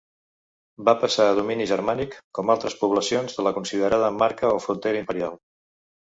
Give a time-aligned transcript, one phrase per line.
[0.87, 5.41] Va passar a domini germànic, com altres poblacions de la considerada marca o frontera imperial.